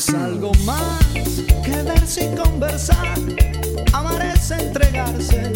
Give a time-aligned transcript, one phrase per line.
[0.00, 1.04] es algo más
[1.62, 3.18] que verse y conversar,
[3.92, 5.52] amar es entregarse.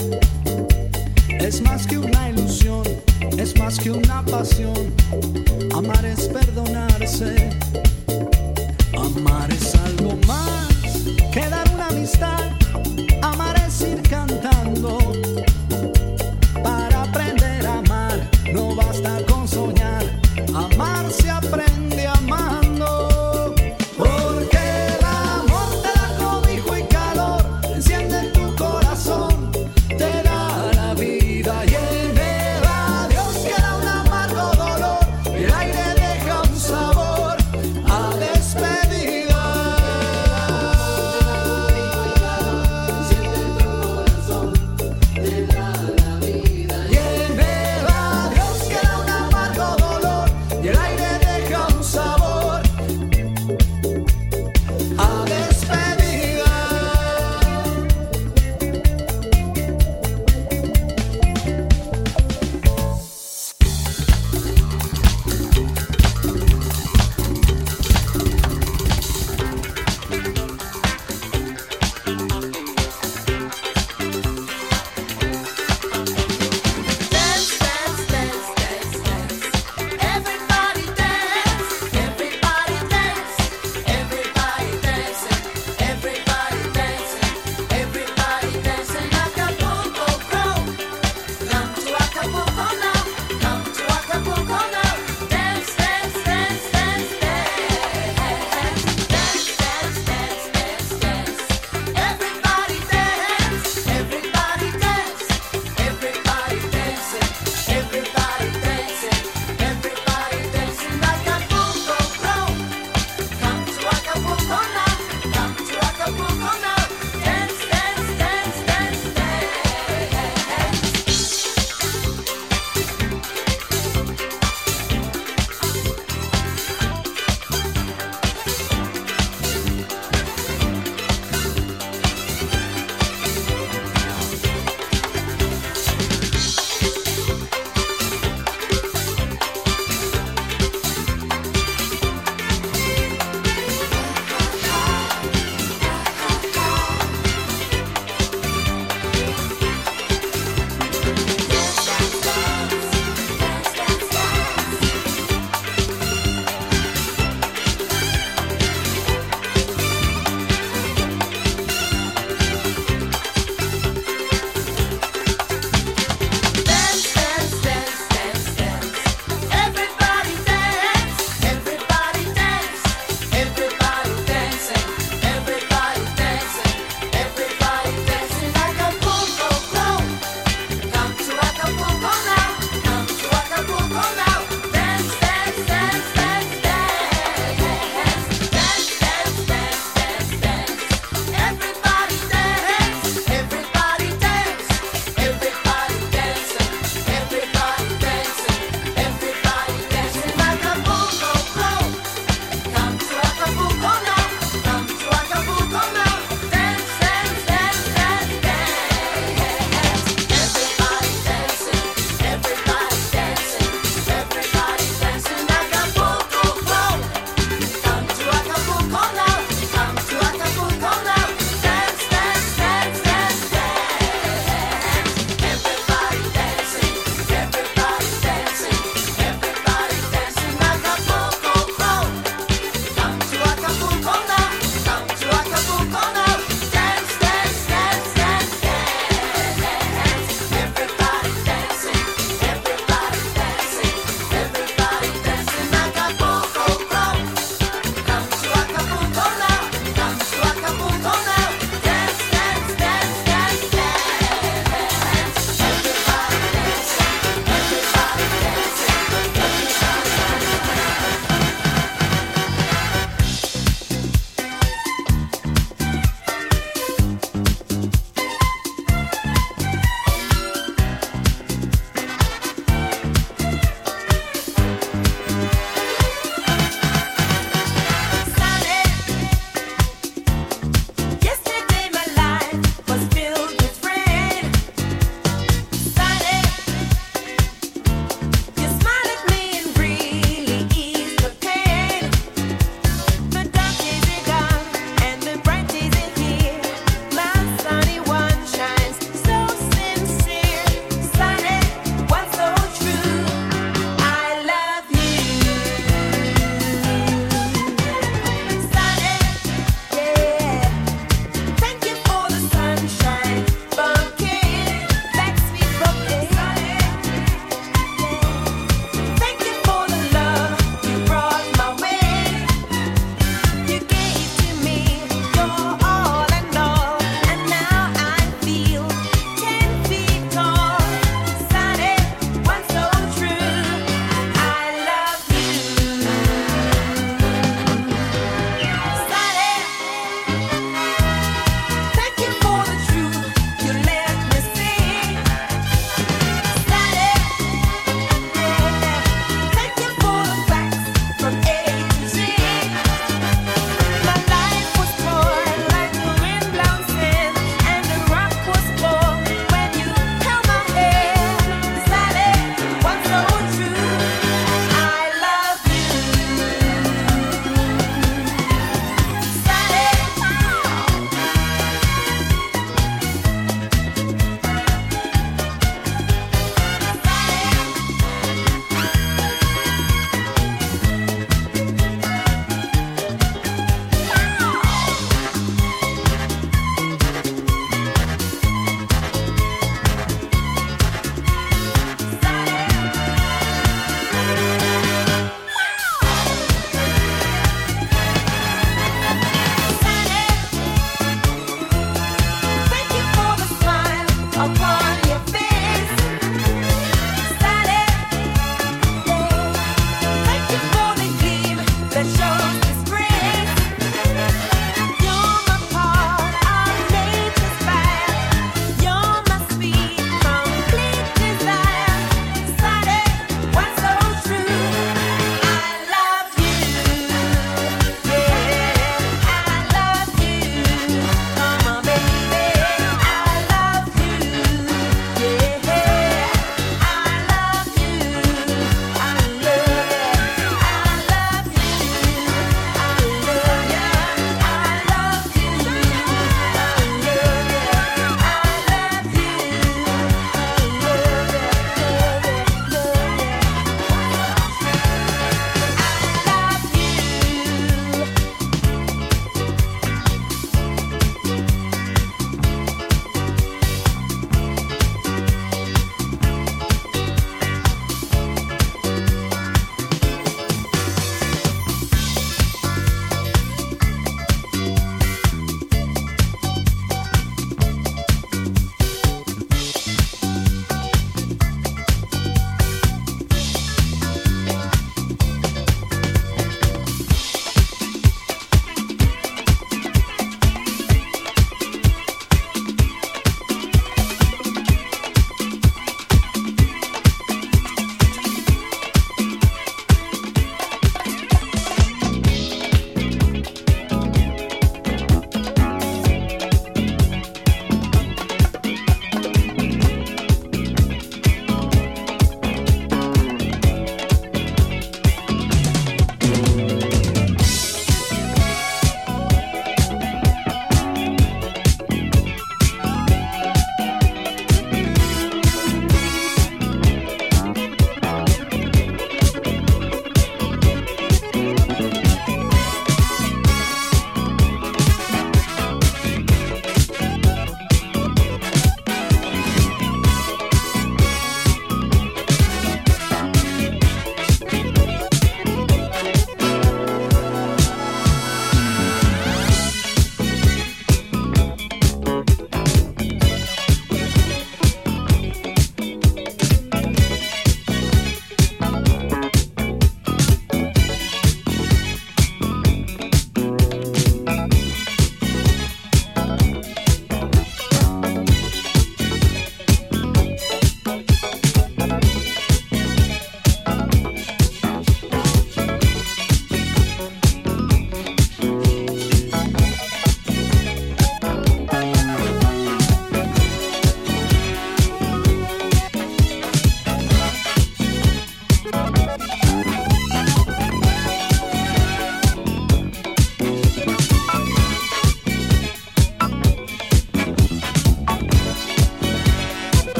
[1.41, 2.83] Es más que una ilusión,
[3.39, 4.93] es más que una pasión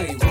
[0.00, 0.29] Say